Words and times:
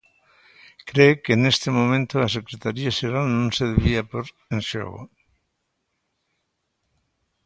Cre 0.87 1.07
que 1.23 1.33
neste 1.43 1.67
momento 1.79 2.13
a 2.19 2.33
secretaría 2.37 2.95
xeral 2.99 3.25
non 3.37 3.47
se 3.57 3.65
debía 3.71 4.01
pór 4.11 4.27
en 4.53 4.59
xogo. 4.69 5.01